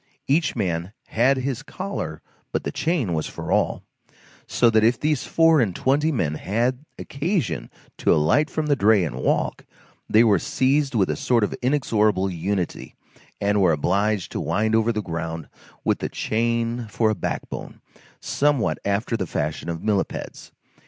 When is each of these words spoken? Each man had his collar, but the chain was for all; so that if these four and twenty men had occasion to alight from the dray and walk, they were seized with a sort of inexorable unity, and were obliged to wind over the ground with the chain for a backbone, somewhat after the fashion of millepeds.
Each 0.25 0.55
man 0.55 0.93
had 1.09 1.37
his 1.37 1.61
collar, 1.61 2.23
but 2.51 2.63
the 2.63 2.71
chain 2.71 3.13
was 3.13 3.27
for 3.27 3.51
all; 3.51 3.83
so 4.47 4.71
that 4.71 4.83
if 4.83 4.99
these 4.99 5.25
four 5.27 5.61
and 5.61 5.75
twenty 5.75 6.11
men 6.11 6.33
had 6.33 6.83
occasion 6.97 7.69
to 7.99 8.11
alight 8.11 8.49
from 8.49 8.65
the 8.65 8.75
dray 8.75 9.03
and 9.05 9.17
walk, 9.17 9.63
they 10.09 10.23
were 10.23 10.39
seized 10.39 10.95
with 10.95 11.11
a 11.11 11.15
sort 11.15 11.43
of 11.43 11.53
inexorable 11.61 12.31
unity, 12.31 12.95
and 13.39 13.61
were 13.61 13.73
obliged 13.73 14.31
to 14.31 14.39
wind 14.39 14.73
over 14.73 14.91
the 14.91 15.03
ground 15.03 15.47
with 15.83 15.99
the 15.99 16.09
chain 16.09 16.87
for 16.89 17.11
a 17.11 17.15
backbone, 17.15 17.79
somewhat 18.19 18.79
after 18.83 19.15
the 19.15 19.27
fashion 19.27 19.69
of 19.69 19.83
millepeds. 19.83 20.51